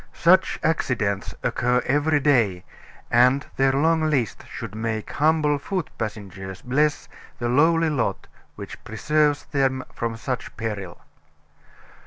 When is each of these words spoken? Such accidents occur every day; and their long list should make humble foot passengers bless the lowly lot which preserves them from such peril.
Such 0.13 0.59
accidents 0.63 1.35
occur 1.43 1.83
every 1.85 2.19
day; 2.19 2.63
and 3.11 3.45
their 3.57 3.71
long 3.71 4.09
list 4.09 4.43
should 4.51 4.73
make 4.73 5.11
humble 5.11 5.59
foot 5.59 5.91
passengers 5.99 6.63
bless 6.63 7.07
the 7.37 7.47
lowly 7.49 7.91
lot 7.91 8.25
which 8.55 8.83
preserves 8.83 9.45
them 9.45 9.83
from 9.93 10.17
such 10.17 10.57
peril. 10.57 10.99